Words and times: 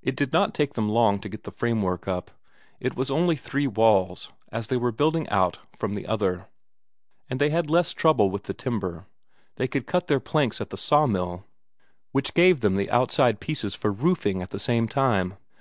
It 0.00 0.14
did 0.14 0.32
not 0.32 0.54
take 0.54 0.74
them 0.74 0.88
long 0.88 1.18
to 1.18 1.28
get 1.28 1.42
the 1.42 1.50
framework 1.50 2.06
up; 2.06 2.30
it 2.78 2.94
was 2.94 3.10
only 3.10 3.34
three 3.34 3.66
walls, 3.66 4.30
as 4.52 4.68
they 4.68 4.76
were 4.76 4.92
building 4.92 5.28
out 5.28 5.58
from 5.76 5.94
the 5.94 6.06
other. 6.06 6.46
And 7.28 7.40
they 7.40 7.50
had 7.50 7.68
less 7.68 7.92
trouble 7.92 8.30
with 8.30 8.44
the 8.44 8.54
timber; 8.54 9.06
they 9.56 9.66
could 9.66 9.88
cut 9.88 10.06
their 10.06 10.20
planks 10.20 10.60
at 10.60 10.70
the 10.70 10.76
sawmill, 10.78 11.46
which 12.12 12.32
gave 12.32 12.60
them 12.60 12.76
the 12.76 12.92
outside 12.92 13.40
pieces 13.40 13.74
for 13.74 13.90
roofing 13.90 14.40
at 14.40 14.50
the 14.50 14.60
same 14.60 14.86
time. 14.86 15.36